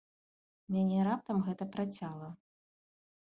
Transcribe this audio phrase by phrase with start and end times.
[0.75, 2.29] Мяне раптам гэта працяла.